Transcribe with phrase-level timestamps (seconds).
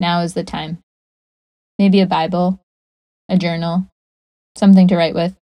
[0.00, 0.78] now is the time.
[1.78, 2.60] Maybe a Bible,
[3.28, 3.86] a journal,
[4.56, 5.36] something to write with,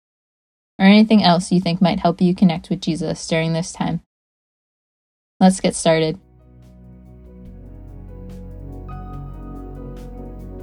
[0.78, 4.00] or anything else you think might help you connect with Jesus during this time.
[5.40, 6.18] Let's get started.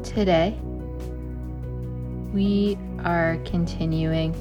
[0.04, 0.58] Today,
[2.34, 4.34] we are continuing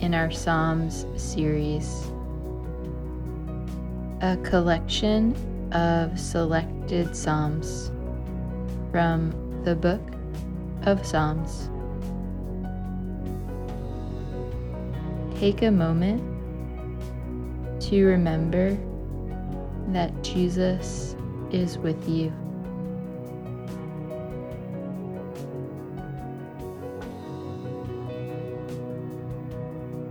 [0.00, 2.06] in our Psalms series,
[4.20, 5.34] a collection
[5.72, 7.90] of selected Psalms
[8.92, 9.32] from
[9.64, 10.02] the book
[10.82, 11.70] of Psalms.
[15.40, 16.20] Take a moment
[17.80, 18.78] to remember
[19.88, 21.16] that Jesus
[21.50, 22.32] is with you.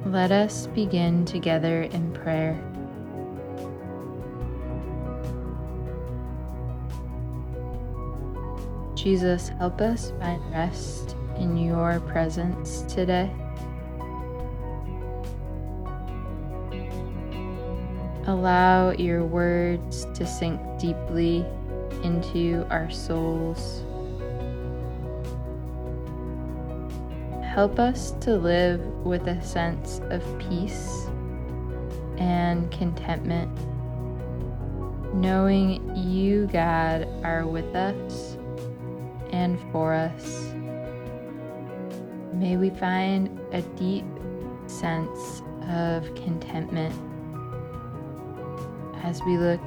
[0.06, 2.71] Let us begin together in prayer.
[9.02, 13.32] Jesus, help us find rest in your presence today.
[18.28, 21.44] Allow your words to sink deeply
[22.04, 23.82] into our souls.
[27.44, 31.08] Help us to live with a sense of peace
[32.20, 33.50] and contentment,
[35.16, 38.38] knowing you, God, are with us
[39.32, 40.54] and for us.
[42.34, 44.06] May we find a deep
[44.68, 46.94] sense of contentment
[49.04, 49.62] as we look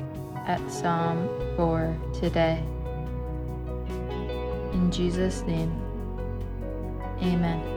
[0.47, 2.63] at Psalm 4 today.
[4.73, 5.73] In Jesus' name,
[7.23, 7.75] amen.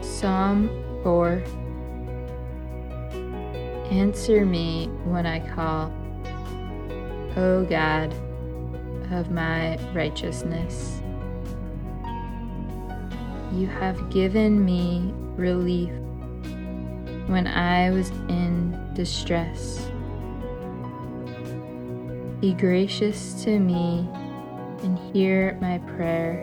[0.00, 0.68] Psalm
[1.02, 1.42] 4
[3.92, 5.92] Answer me when I call,
[7.36, 8.10] O God
[9.12, 11.02] of my righteousness.
[13.52, 15.90] You have given me relief
[17.26, 19.86] when I was in distress.
[22.40, 24.08] Be gracious to me
[24.82, 26.42] and hear my prayer.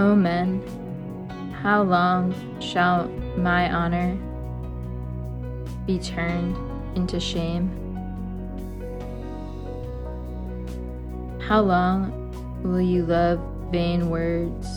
[0.00, 0.60] O men,
[1.64, 3.08] how long shall
[3.38, 4.14] my honor
[5.86, 6.54] be turned
[6.94, 7.70] into shame?
[11.40, 12.12] How long
[12.62, 13.40] will you love
[13.72, 14.68] vain words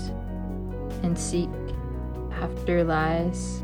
[1.03, 1.50] and seek
[2.31, 3.62] after lies?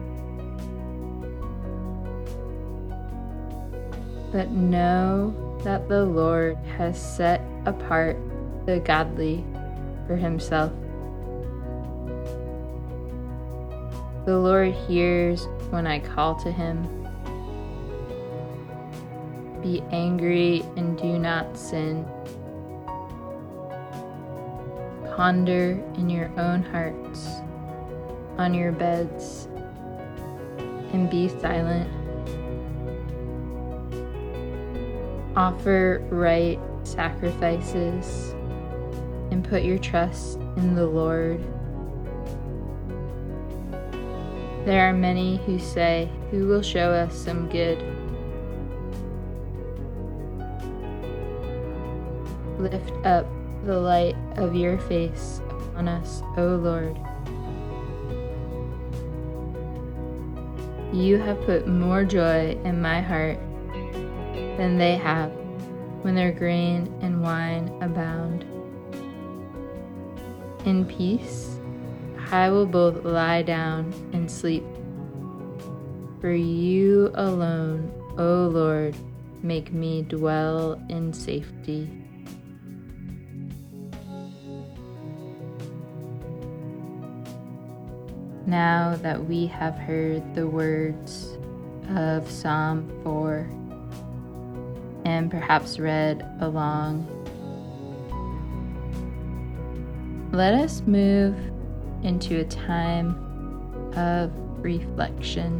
[4.33, 8.17] But know that the Lord has set apart
[8.65, 9.45] the godly
[10.07, 10.73] for himself.
[14.25, 16.87] The Lord hears when I call to him.
[19.61, 22.05] Be angry and do not sin.
[25.17, 27.27] Ponder in your own hearts,
[28.37, 29.49] on your beds,
[30.93, 31.89] and be silent.
[35.35, 38.33] Offer right sacrifices
[39.31, 41.43] and put your trust in the Lord.
[44.65, 47.81] There are many who say, Who will show us some good?
[52.57, 53.27] Lift up
[53.65, 56.97] the light of your face upon us, O Lord.
[60.93, 63.39] You have put more joy in my heart
[64.57, 65.31] than they have
[66.03, 68.45] when their grain and wine abound.
[70.65, 71.52] In peace,
[72.33, 74.63] I will both lie down and sleep.
[76.19, 78.95] For you alone, O Lord,
[79.43, 81.87] make me dwell in safety.
[88.47, 91.37] Now that we have heard the words
[91.89, 93.47] of Psalm 4
[95.05, 97.05] and perhaps read along,
[100.31, 101.35] let us move
[102.03, 103.15] into a time
[103.95, 104.31] of
[104.63, 105.59] reflection.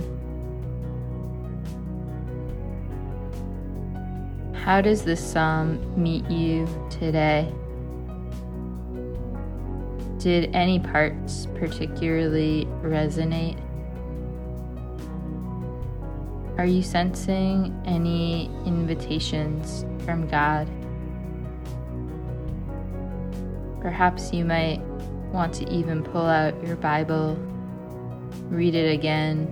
[4.54, 7.54] How does this psalm meet you today?
[10.20, 13.60] Did any parts particularly resonate?
[16.58, 20.70] Are you sensing any invitations from God?
[23.82, 24.80] Perhaps you might
[25.34, 27.36] want to even pull out your Bible,
[28.50, 29.48] read it again,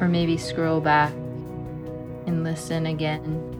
[0.00, 1.12] or maybe scroll back
[2.26, 3.50] and listen again.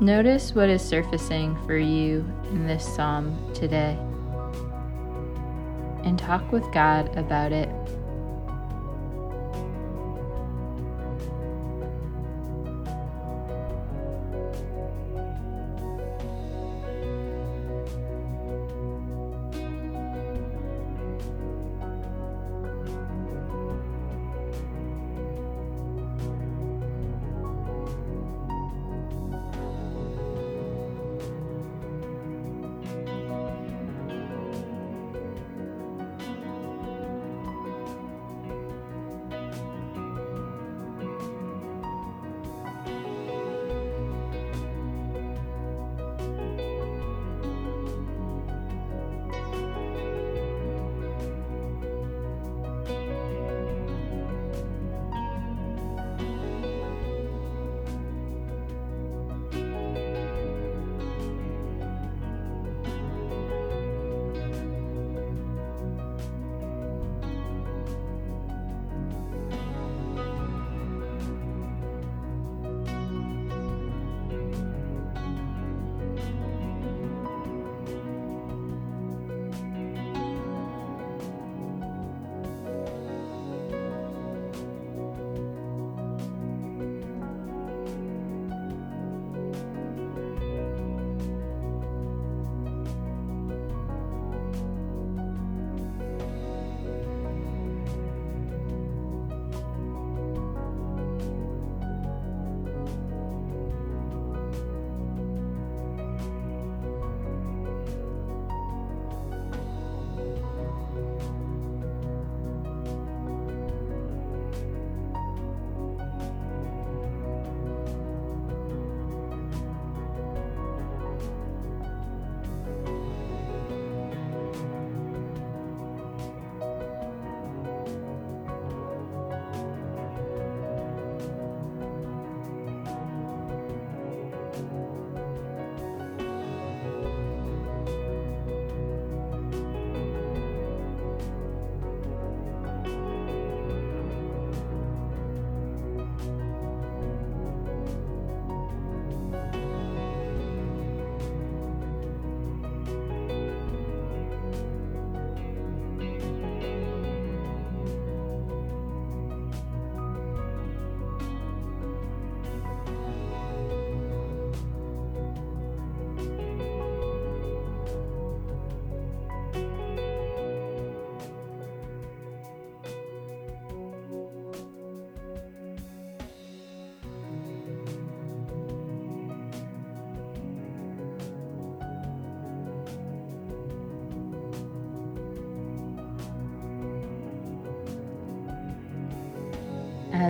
[0.00, 3.98] Notice what is surfacing for you in this psalm today
[6.04, 7.68] and talk with God about it.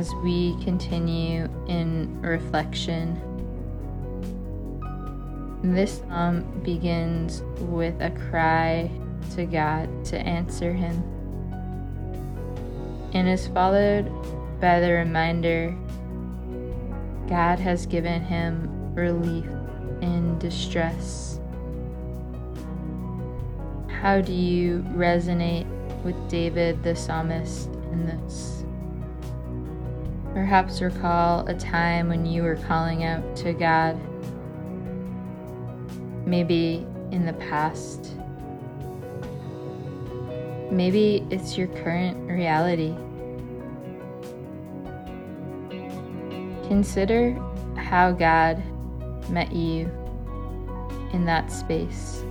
[0.00, 3.21] As we continue in reflection.
[5.62, 8.90] This psalm begins with a cry
[9.35, 11.04] to God to answer Him
[13.12, 14.11] and is followed
[14.59, 15.76] by the reminder
[17.28, 19.45] God has given him relief
[20.00, 21.40] in distress.
[23.88, 25.66] How do you resonate
[26.04, 28.50] with David the psalmist in this?
[30.50, 33.97] Perhaps recall a time when you were calling out to God.
[36.26, 38.16] Maybe in the past.
[40.73, 42.97] Maybe it's your current reality.
[46.66, 47.35] Consider
[47.76, 48.61] how God
[49.30, 49.88] met you
[51.12, 52.25] in that space.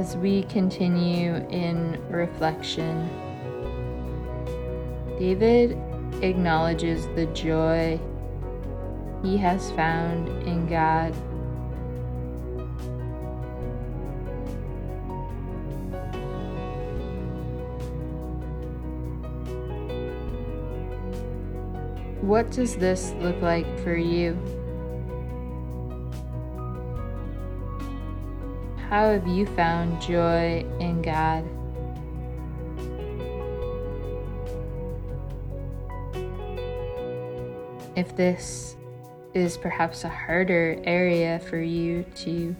[0.00, 3.06] As we continue in reflection,
[5.18, 5.72] David
[6.22, 8.00] acknowledges the joy
[9.22, 11.10] he has found in God.
[22.22, 24.59] What does this look like for you?
[28.90, 31.44] How have you found joy in God?
[37.94, 38.76] If this
[39.32, 42.56] is perhaps a harder area for you to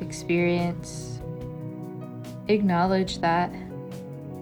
[0.00, 1.20] experience,
[2.46, 3.52] acknowledge that.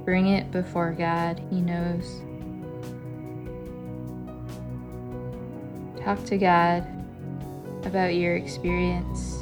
[0.05, 1.43] Bring it before God.
[1.49, 2.21] He knows.
[6.05, 6.87] Talk to God
[7.87, 9.40] about your experience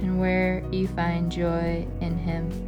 [0.00, 2.67] and where you find joy in Him.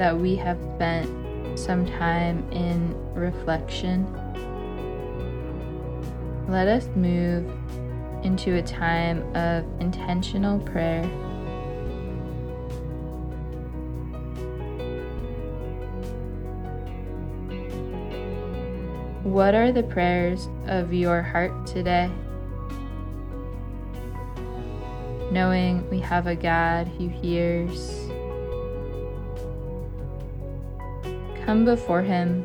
[0.00, 4.06] That we have spent some time in reflection,
[6.48, 7.44] let us move
[8.24, 11.04] into a time of intentional prayer.
[19.22, 22.10] What are the prayers of your heart today?
[25.30, 27.99] Knowing we have a God who hears
[31.44, 32.44] Come before Him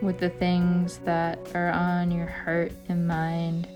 [0.00, 3.68] with the things that are on your heart and mind.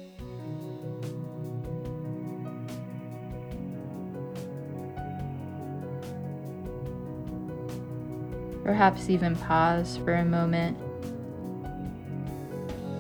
[8.65, 10.77] Perhaps even pause for a moment.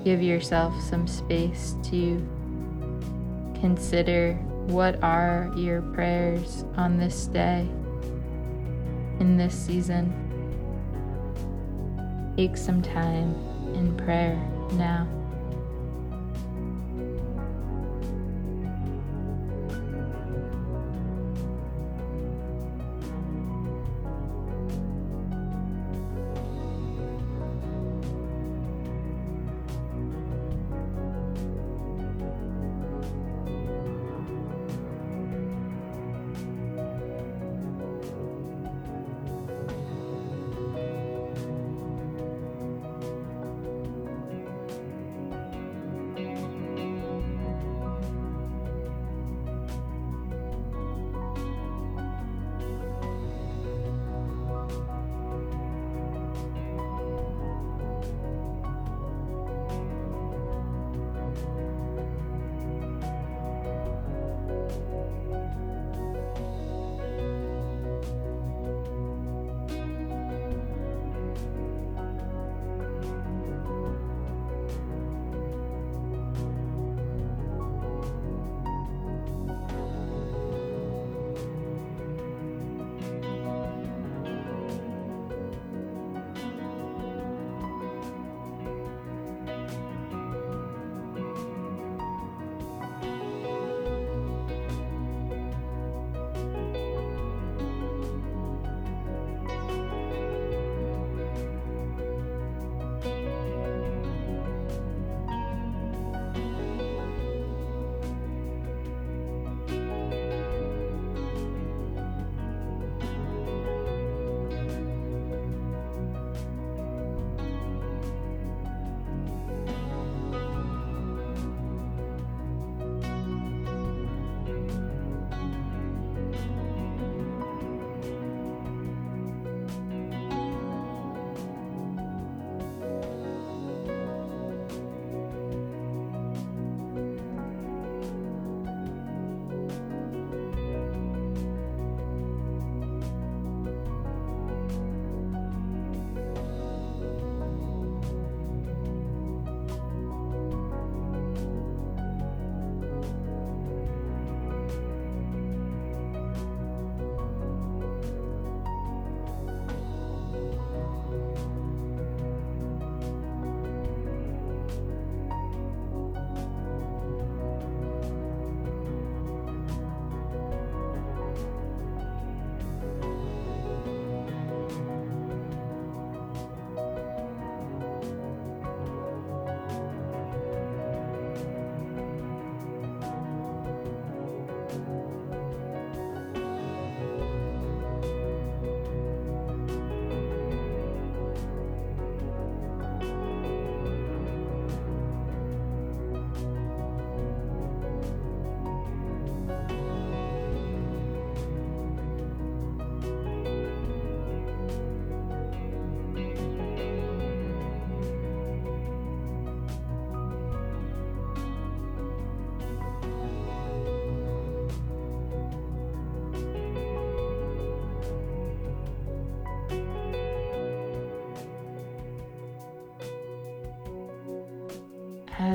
[0.04, 2.24] Give yourself some space to
[3.60, 4.34] consider
[4.68, 7.68] what are your prayers on this day,
[9.20, 10.12] in this season.
[12.36, 13.34] Take some time
[13.74, 14.36] in prayer
[14.72, 15.15] now.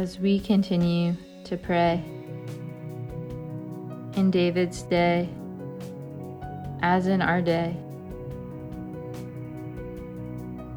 [0.01, 2.03] As we continue to pray
[4.15, 5.29] in David's day,
[6.81, 7.77] as in our day.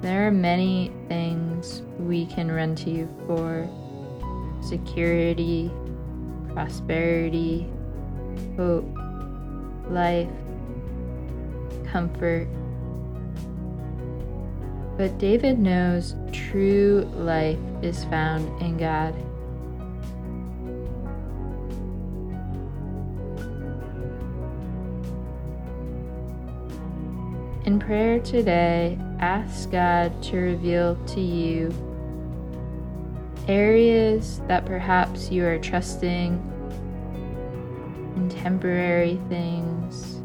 [0.03, 3.67] There are many things we can run to you for
[4.61, 5.71] security,
[6.53, 7.67] prosperity,
[8.59, 8.85] hope,
[9.89, 10.29] life,
[11.87, 12.47] comfort.
[14.99, 16.15] But David knows
[16.55, 19.13] true life is found in God.
[27.67, 31.75] In prayer today, ask God to reveal to you
[33.49, 36.35] areas that perhaps you are trusting
[38.15, 40.23] in temporary things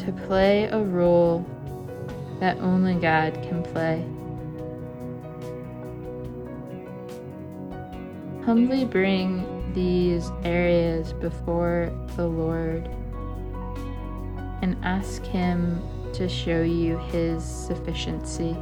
[0.00, 1.44] to play a role
[2.38, 4.04] that only God can play.
[8.46, 12.88] Humbly bring these areas before the Lord
[14.62, 15.82] and ask Him
[16.12, 18.56] to show you His sufficiency.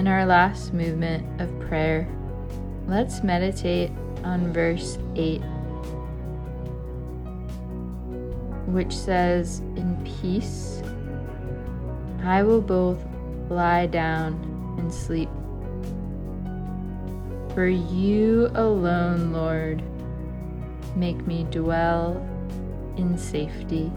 [0.00, 2.08] In our last movement of prayer,
[2.86, 3.90] let's meditate
[4.24, 5.42] on verse 8,
[8.64, 10.82] which says, In peace
[12.22, 12.96] I will both
[13.50, 14.32] lie down
[14.78, 15.28] and sleep.
[17.54, 19.82] For you alone, Lord,
[20.96, 22.26] make me dwell
[22.96, 23.92] in safety.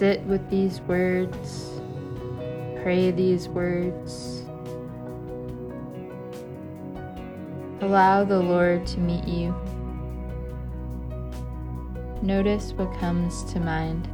[0.00, 1.78] Sit with these words,
[2.82, 4.46] pray these words.
[7.82, 9.54] Allow the Lord to meet you.
[12.22, 14.08] Notice what comes to mind.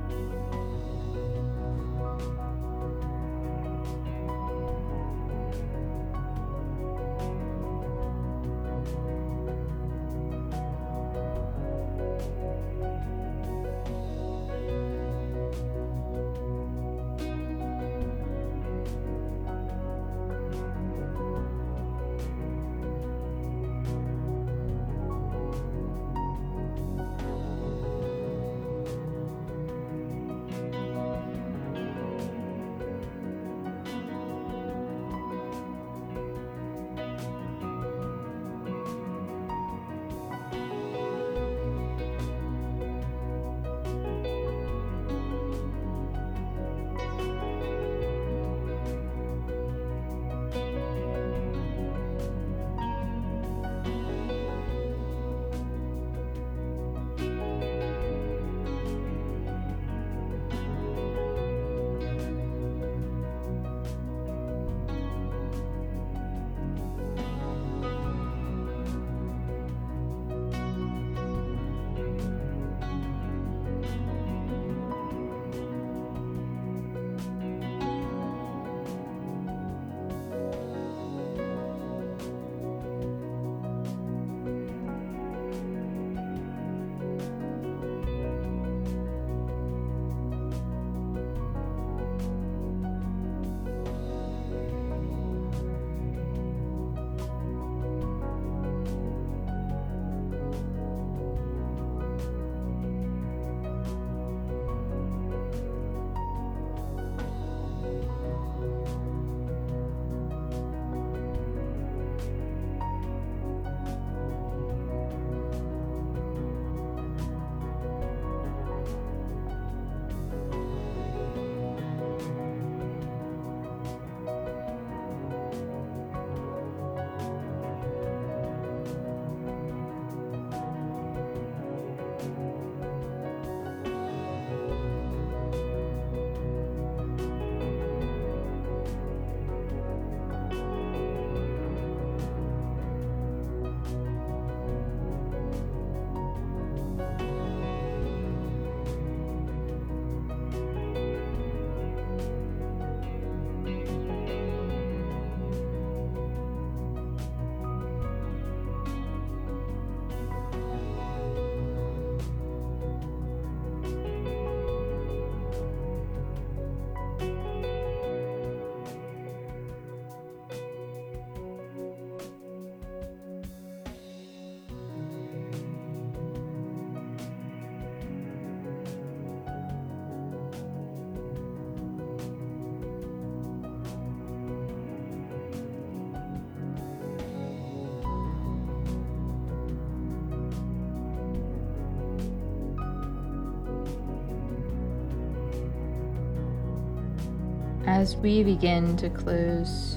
[197.87, 199.97] As we begin to close,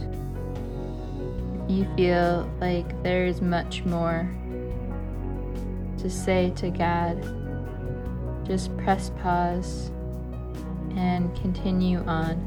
[1.67, 4.29] you feel like there is much more
[5.97, 7.19] to say to God,
[8.45, 9.89] just press pause
[10.95, 12.37] and continue on.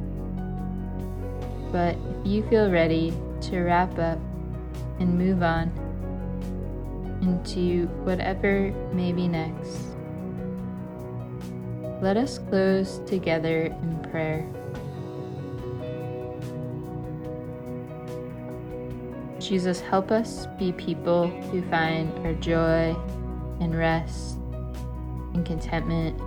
[1.73, 4.19] But if you feel ready to wrap up
[5.01, 5.73] and move on
[7.21, 9.79] into whatever may be next,
[12.01, 14.49] let us close together in prayer.
[19.53, 22.97] Jesus, help us be people who find our joy
[23.61, 24.39] and rest
[25.35, 26.19] and contentment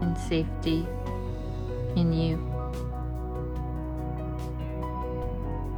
[0.00, 0.84] and safety
[1.94, 2.34] in you.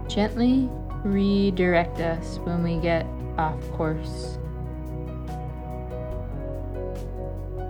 [0.09, 0.71] Gently
[1.05, 3.05] redirect us when we get
[3.37, 4.39] off course.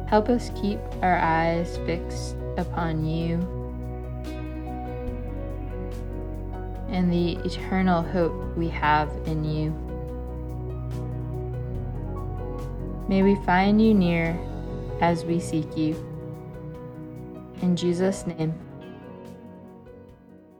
[0.08, 3.62] Help us keep our eyes fixed upon you
[6.92, 9.70] and the eternal hope we have in you.
[13.09, 14.38] May we find you near
[15.00, 15.96] as we seek you.
[17.62, 18.55] In Jesus' name,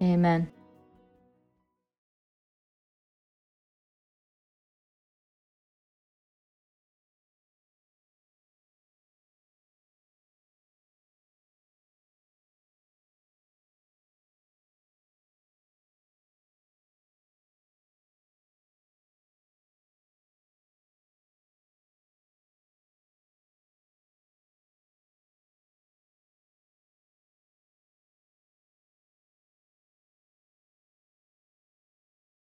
[0.01, 0.51] amen.